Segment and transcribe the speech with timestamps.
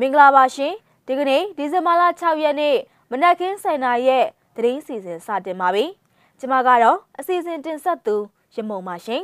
[0.00, 0.74] မင်္ဂလာပါရှင်
[1.06, 2.76] ဒီကနေ့ဒီဇင်ဘာလ6ရက်နေ့
[3.10, 4.24] မနက်ခင်း7:00နာရီရဲ့
[4.56, 5.84] သတင်းစီစဉ်စတင်ပါပြီ
[6.38, 8.16] ကျွန်မကတော့အစီအစဉ်တင်ဆက်သူ
[8.54, 9.22] ရမုံပါရှင်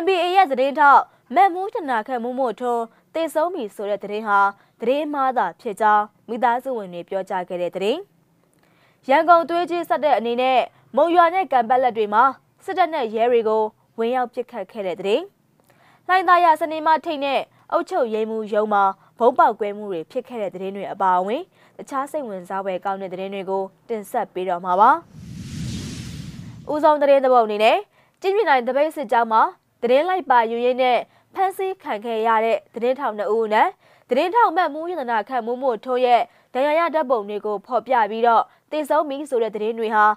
[0.00, 1.02] NBA ရဲ့သတင်းထောက်
[1.34, 2.84] မက်မူးတနာခတ်မှုမို့ထွန်း
[3.14, 4.40] တည်ဆုံးပြီဆိုတဲ့သတင်းဟာ
[4.80, 8.00] သတင်းမှားတာဖြစ်ကြောင်းမိသားစုဝင်တွေပြောကြားခဲ့တဲ့သတင်း
[9.08, 10.60] ရန်ကုန်သွေးကြီးဆက်တဲ့အနေနဲ့
[10.96, 12.24] မုံရွာနဲ့ကံပတ်လက်တွေမှာ
[12.64, 13.62] စစ်တပ်နဲ့ရဲတွေကို
[13.98, 15.24] ဝင်ရောက်ပစ်ခတ်ခဲ့တဲ့သတင်း
[16.08, 17.40] လှိုင်းသားရစနေမထိတ်နဲ့
[17.72, 18.84] အုတ်ချုပ်ရိမ်မှုရုံမှာ
[19.18, 21.42] ဘုံပေါက်ကွဲမှုတွေဖြစ်ခဲ့တဲ့သတင်းတွေအပါအဝင်
[21.78, 24.90] တခြားစိတ်ဝင်စားဖွယ်ကောင်းတဲ့သတင်းတွေကိုတင်ဆက်ပေးတော့မှာပါ။
[26.72, 27.78] ဦးဆောင်သတင်းသဘောအနေနဲ့
[28.20, 29.42] ကျင်းပြနိုင်တပိတ်စစ်ကြောင်းမှာ
[29.82, 30.98] သတင်းလိုက်ပါယူရင်းနဲ့
[31.34, 33.68] ဖမ်းဆီးခံခဲ့ရတဲ့သတင်းထောက်နှစ်ဦးနဲ့
[34.08, 36.20] သတင်းထောက်မှတ်မှုရတနာခတ်မှုမှုထိုးရဲ့
[36.54, 40.08] ဒဏ်ရာရဓာတ်ပုံတွေကိုဖော်ပြပြီးတော့တည်ဆုံးပြီဆိုတဲ့သတင်းတွေဟာည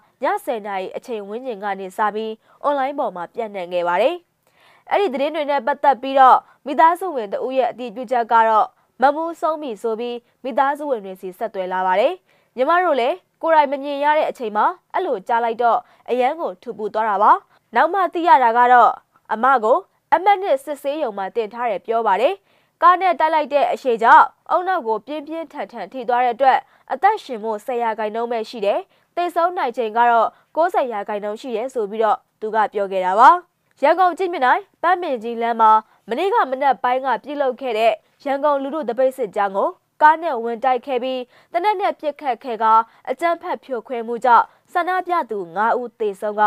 [0.45, 4.15] 10:00နာရီအချိန်ဝန်းကျင်ကနေစပြီးအွန်လိုင်းပေါ်မှာပြန့်နှံ့ခဲ့ပါတယ်။
[4.89, 8.67] အဲ့ဒီသတင်းတွေနဲ့ပတ်သက်ပြီးတော့မိသားစုဝင်တဦးရဲ့အတည်ပြုချက်ကတော့
[9.01, 12.13] မမူးဆုံးပြီဆိုပြီးမိသားစုဝင်တွေစီဆက်သွယ်လာပါတယ်။
[12.55, 15.79] ညီမတို့လည်းကိုယ်တိုင်မမြင်ရတဲ့အချိန်မှာအဲ့လိုကြားလိုက်တော့
[16.09, 17.31] အရန်ကိုထူပူသွားတာပါ။
[17.75, 18.91] နောက်မှသိရတာကတော့
[19.33, 19.77] အမကို
[20.13, 22.33] အမတ်နဲ့စစ်ဆေးရုံမှာတင်ထားတယ်ပြောပါတယ်။
[22.81, 26.59] ကားနဲ့တိုက်လိုက်တဲ့အရှိကြောင့်အုံနောက်ကိုပြင်းပြင်းထန်ထန်ထိသွားတဲ့အတွက်
[26.91, 28.79] အသက်ရှင်မှု10ရာခိုင်နှုန်းပဲရှိတယ်။
[29.15, 33.29] သေဆုံးနိုင်ချိန်ကတော့90ရာခိုင်နှုန်းရှိတယ်ဆိုပြီးတော့သူကပြောခဲ့တာပါ။
[33.81, 35.71] ရန်ကုန်ကြည့်မြနိုင်ပန်းပင်ကြီးလမ်းမှာ
[36.09, 39.69] မနေ့ကမနက်ပိုင်းကပြုလုပ်ခဲ့တဲ့ရန်ကုန်လူထုတပိတ်စစ်ကြောင်းကို
[40.01, 41.21] ကားနဲ့ဝင်တိုက်ခဲ့ပြီး
[41.53, 42.65] တနက်နဲ့ပြစ်ခတ်ခဲ့က
[43.09, 46.41] အကြမ်းဖက်ဖြိုခွဲမှုကြောင့်ဆန္ဒပြသူ9ဦးသေဆုံးက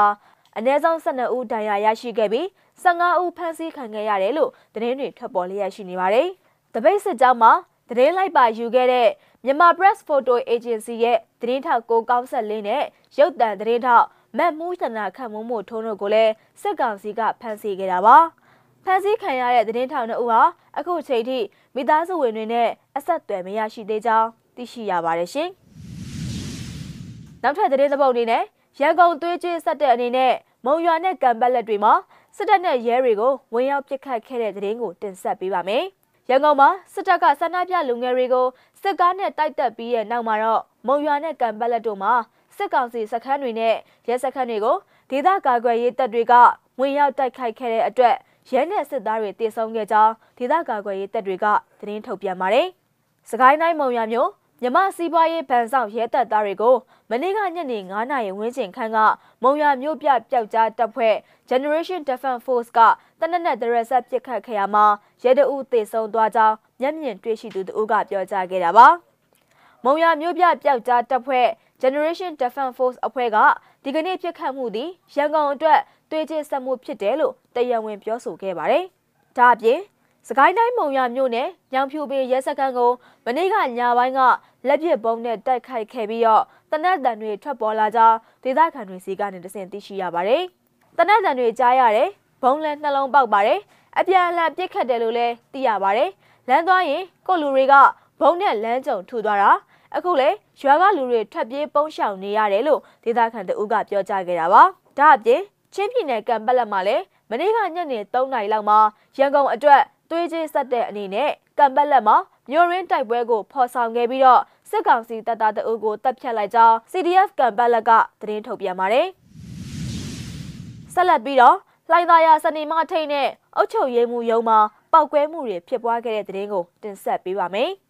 [0.57, 2.47] အနည်းဆုံး12ဦးဒဏ်ရာရရှိခဲ့ပြီး
[2.83, 6.29] 15ဦးဖမ်းဆီးခံခဲ့ရတယ်လို့သတင်းတွေထွက်ပေါ်လျက်ရှိနေပါတယ်။
[6.75, 7.53] တပိတ်စစ်ကြောင်းမှာ
[7.89, 9.09] သတင်းလိုက်ပါယူခဲ့တဲ့
[9.45, 12.85] မြန်မာ Press Photo Agency ရဲ့သတင်းထောက်ကိုကောင်းဆက်လင်းနဲ့
[13.19, 14.07] ရုပ်သံသတင်းထောက်
[14.37, 18.17] မတ်မူးသနာခတ်မှုမှုထုံးတို့ကိုလည်းစစ်ကောင်စီကဖမ်းဆီးခဲ့တာပါ။
[18.85, 20.41] ဖမ်းဆီးခံရတဲ့သတင်းထောက်တို့ဟာ
[20.79, 21.39] အခုချိန်ထိ
[21.75, 25.49] မိသားစုဝင်တွေနဲ့အဆက်အသွယ်မရရှိသေးကြောင်းသိရှိရပါတယ်ရှင်။
[27.43, 28.45] နောက်ထပ်သတင်းသဘောက်အနေနဲ့
[28.81, 30.33] ရန်ကုန်သွေးကြီးဆက်တဲ့အနေနဲ့
[30.65, 31.93] မုံရွာနဲ့ကံပတ်လက်တွေမှာ
[32.37, 35.85] စစ်တပ်နဲ့ရဲတွေကိုဝင်ရောက်ပစ်ခတ်ခဲ့တဲ့သတင်းကိုတင်ဆက်ပေးပါမယ်။
[36.31, 38.47] ရန်ကုန်မှာစစ်တပ်ကဆန္ဒပြလူငယ်တွေကို
[38.83, 42.13] စစ်ကားနဲ့တိုက်တက်ပြီးတဲ့နောက်မှာတော့မုံရွာနဲ့ကံပတ်လက်တို့မှာ
[42.59, 43.75] စစ်ကောင်စီစခန်းတွေနဲ့
[44.09, 44.77] ရဲစခန်းတွေကို
[45.11, 46.35] ဒေသကာကွယ်ရေးတပ်တွေက
[46.81, 48.17] ဝင်ရောက်တိုက်ခိုက်ခဲ့တဲ့အတွက်
[48.51, 51.47] ရဲနဲ့စစ်သားတွေတေဆုံးခဲ့ကြောင်းဒေသကာကွယ်ရေးတပ်တွေက
[51.81, 52.69] သတင်းထုတ်ပြန်ပါတယ်။
[53.31, 54.31] စကိုင်းတိုင်းမုံရွာမြို့
[54.63, 56.77] မြမစီးပွားရေးဗန်ဆောင်ရဲတပ်သားတွေကို
[57.11, 58.99] မနေ့ကညနေ9နာရီဝန်းကျင်ခန့်က
[59.43, 61.15] မုံရွာမြို့ပြပျောက်ကြားတပ်ဖွဲ့
[61.51, 62.79] Generation Defense Force က
[63.21, 64.87] တနက်နဲ့ဒရက်ဆက်ပစ်ခတ်ခဲ့ရမှာ
[65.23, 68.89] ရဲတအုပ်တေဆုံးသွားကြောင်းမျက်မြင်တွေ့ရှိသူတအုပ်ကပြောကြားခဲ့တာပါ။
[69.85, 71.47] မုံရွာမြို့ပြပျောက်ကြားတပ်ဖွဲ့
[71.83, 73.37] Generation Defense Force အဖွဲ့က
[73.85, 75.81] ဒီကနေ့ပြစ်ခတ်မှုသည်ရန်ကုန်အတွက်
[76.11, 78.85] တွေးကျဆက်မှုဖြစ်တယ်လို့တရားဝင်ပြောဆိုခဲ့ပါတယ်။
[79.37, 79.81] ဒါအပြင်
[80.29, 82.91] စကိုင်းတိုင်းမုံရမြို့နယ်ညောင်ဖြူပင်ရဲစခန်းကို
[83.25, 84.21] မနေ့ကညပိုင်းက
[84.69, 90.43] လက်ပစ်ပုံးနဲ့တိုက်ခိုက်ခဲ့ပြီးတော့တနက်တန်တွေထွက်ပေါ်လာကြောင်းဒေသခံတွေစီကနေတဆင့်သိရှိရပါတယ်။
[90.97, 92.11] တနက်တန်တွေကြားရတယ်
[92.43, 93.61] ဘုံလဲနှလုံးပေါက်ပါတယ်။
[93.99, 96.11] အပြန်အလှန်ပြစ်ခတ်တယ်လို့လည်းသိရပါတယ်။
[96.49, 97.75] လမ်းသွားရင်ကိုလူတွေက
[98.21, 99.51] ဘုံနဲ့လမ်းကြုံထူသွားတာ
[99.97, 100.29] အခုလေ
[100.61, 104.63] ရွာကလူတွေထွက်ပြေးပုန်းရှောင်နေရတယ်လို့ဒေသခံတအုပ်ကပြောကြားခဲ့တာပါ။
[104.99, 105.43] ဒါအပြင်
[105.75, 108.79] ချင်းပြည်နယ်ကံပက်လက်မှာလည်းမနေ့ကညနေ3နာရီလောက်မှာ
[109.19, 112.17] ရန်ကုန်အတွက်သွေးကြီးဆက်တဲ့အနေနဲ့ကံပက်လက်မှာ
[112.51, 117.91] မြို့ရင်းတိုက်ပွဲကိုဖော်ဆောင်ခဲ့ပြီးတော့စစ်ကောင်စီတပ်သားတအုပ်ကိုတပ်ဖြတ်လိုက်ကြောင်း CDF ကံပက်လက်က
[118.21, 119.07] သတင်းထုတ်ပြန်ပါတယ်။
[120.95, 121.57] ဆက်လက်ပြီးတော့
[121.91, 124.59] လှိုင်သာယာစနေမထိတ်နဲ့အုတ်ချုပ်ရေးမှုရုံမှာ
[124.93, 127.73] ပောက်ကွဲမှုတွေဖြစ်ပွားခဲ့တဲ့သတင်းကိုတင်ဆက်ပေးပါမယ်။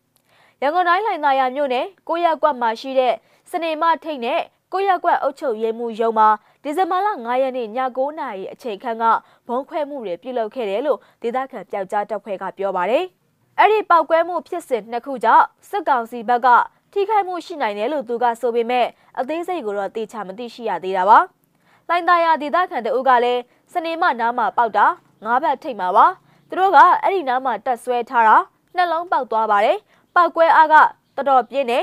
[0.63, 3.15] ရန်ကုန်တိုင်းလှိုင်သာယာမြို့နယ်ကိုရက်ကွက်မှာရှိတဲ့
[3.51, 4.41] စနေမထိတ်နဲ့
[4.73, 6.29] ကိုရက်ကွက်အုတ်ချုပ်ရေးမှုရုံမှာ
[6.63, 9.05] ဒီဇင်ဘာလ9ရက်နေ့ည9:00နာရီအချိန်ခန့်က
[9.49, 13.05] ဘုံခွဲမှုတွေပြုလုပ်ခဲ့တယ်လို့ဒေသခံပျောက်ကြားတပ်ဖွဲ့ကပြောပါတယ်။
[13.59, 16.49] အဲ့ဒီပောက်ကွဲမှုဖြစ်စဉ်နှစ်ခုကြောင့်စစ်ကောင်စီဘက်က
[16.93, 18.87] ထိခိုက်မှုရှိနိုင်တယ်လို့သူကဆိုပေမဲ့
[19.19, 21.19] အသေးစိတ်ကိုတော့တေချာမသိရှိရသေးတာပါ။
[21.89, 23.41] လိုင်သားယာဒေသခံတအုပ်ကလည်း
[23.73, 24.87] စနေမနားမှာပေါက်တာ
[25.25, 26.07] ငါးဘက်ထိတ်မှာပါ။
[26.49, 28.37] သူတို့ကအဲ့ဒီနားမှာတက်ဆွဲထားတာ
[28.77, 29.79] နှလုံးပေါက်သွားပါတယ်။
[30.15, 30.75] ပောက်ကွဲအားက
[31.17, 31.81] တော်တော်ပြင်းနေ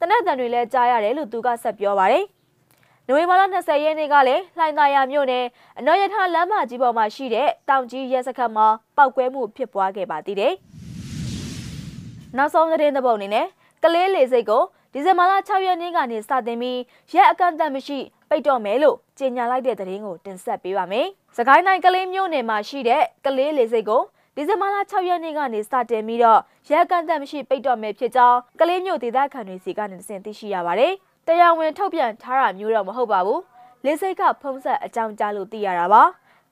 [0.00, 2.24] တနက်တန်တွေလည်းကြားရတယ်လို့သူကဆက်ပြောပါတယ်။
[3.06, 5.44] နိုဝင်ဘာလ20ရက်နေ့ကလည်းလှိုင်သာယာမြို့နယ်
[5.78, 8.66] အနော်ရထားလမ်းမကြီးပေါ်မှာရှိတဲ့တောင်ကြီးရဲစခန်းမှာ
[8.96, 10.54] ပောက်ကွဲမှုဖြစ်ပွားခဲ့ပါသေးတယ်။
[12.36, 13.46] နောက်ဆုံးသတင်းသဘောအနေနဲ့
[13.82, 16.80] ကလေးလေစိတ်ကိုဒီဇင်ဘာလ6ရက်နေ့ကနေစတင်ပြီး
[17.14, 17.98] ရက်အကန့်အသတ်မရှိ
[18.28, 24.02] ပိတ်တော့မယ်လို့ကြေညာလိုက်တဲ့သတင်းကိုတင်ဆက်ပေးပါမယ်။စကိုင်းတိုင်းကလေးမြို့နယ်မှာရှိတဲ့ကလေးလေစိတ်ကို
[24.40, 26.40] ဒီဇင်ဘာလ6ရက်နေ့ကနေစတင်ပြီးတော့
[26.70, 30.92] ရက်အကန့်အသတ်မရှိပိတ်တော့မယ်ဖြစ်ကြောင်းကလေးမြို့ဒေသခံတွေစီကနေသိရှိရပါတယ်။
[31.26, 33.42] တရားဝင်ထုတ်ပြန်ထားတာမျိုးတော့မဟုတ်ပါဘူး
[33.84, 36.02] လေးစိတ်ကဖုံးဆက်အကြောင်းကြားလို့သိရတာပါ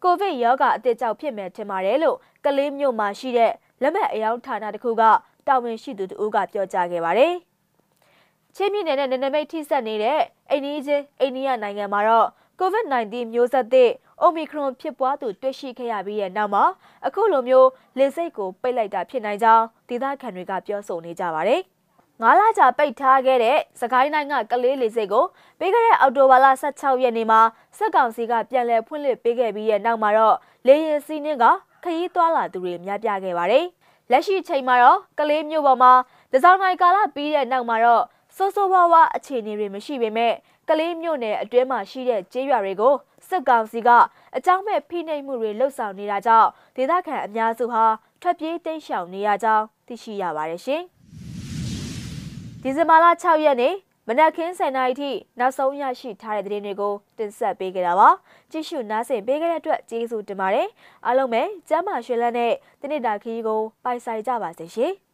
[0.03, 3.53] ကိုဗစ်ရောဂါအသစ်ကြောင့်ဖြစ်မယ်ထင်ပါတယ်လို့ကလေးမြို့မှာရှိတဲ့
[3.83, 5.03] လက်မဲ့အယောင်ဌာနတစ်ခုက
[5.47, 7.33] တာဝန်ရှိသူတို့ကပြောကြားခဲ့ပါတယ်။
[8.57, 10.91] ချင်းပြည်နယ်နဲ့နယ်နိမိတ်ထိစပ်နေတဲ့အိန္ဒိယ
[11.21, 12.29] အိန္ဒိယနိုင်ငံမှာတော့
[12.61, 13.91] COVID-19 မျိုးဆက်သစ်
[14.25, 16.65] Omicron ဖြစ်ပွားသူတွေ့ရှိခဲ့ရပြီးတဲ့နောက်မှာ
[17.07, 17.69] အခုလိုမျိုး
[17.99, 21.61] လေစိတ်ကိုပိတ်လိုက်တာဖြစ်နိုင်ကြောင်းဒေသခံတွေကပြောဆိုနေကြပါတယ်။
[22.23, 25.25] ငါးလကြာပိတ်ထားခဲ့တဲ့စကိုင်းတိုင်းကကလေးလေစိတ်ကို
[25.59, 27.41] ပြီးခဲ့တဲ့အောက်တိုဘာလ16ရက်နေ့မှာ
[27.79, 30.37] စက်ကောင်စီကပြန်လည်ဖွင့်လှစ်ပေးခဲ့ပြီးတဲ့နောက်မှာတော့
[30.67, 31.45] လေရင်စီးနှင်းက
[31.85, 33.65] ခရီးသွားလာသူတွေများပြားခဲ့ပါတယ်။
[34.11, 35.93] လက်ရှိချိန်မှာတော့ကလေးမျိုးပေါ်မှာ
[36.33, 38.05] တစောင်းနိုင်ကာလပြီးတဲ့နောက်မှာတော့
[38.37, 40.33] စိုးစိုးဝါးဝါအခြေအနေတွေမရှိပေမဲ့
[40.69, 42.95] ကလေးမျိုးနယ်အတွင်းမှာရှိတဲ့ကျေးရွာတွေကို
[43.29, 43.91] စစ်ကောင်စီက
[44.37, 47.85] အကြောင်းမဲ့ဖိနှိပ်မှုတွေလှုပ်ဆောင်နေတာကြောင့်ဒေသခံအများစုဟာ
[48.21, 50.83] ထွက်ပြေးတိမ်းရှောင်နေရကြောင်းသိရှိရပါတယ်ရှင်။
[52.63, 53.75] ဒီဇင်ဘာလ6ရက်နေ့
[54.09, 58.09] မနက်ခင်း7:00နာရီထိနောက်ဆုံးရရှိထားတဲ့သတင်းတွေကိုတင်ဆက်ပေးကြတာပါ။
[58.51, 60.69] ကြည့်ရှုနားဆင်ပေးကြတဲ့အတွက်ကျေးဇူးတင်ပါတယ်။
[61.07, 64.95] အားလုံးပဲကျမ်းမာရွှင်လန်းတဲ့တနစ်တာခီးကိုပိုင်ဆိုင်ကြပါစေရှင်။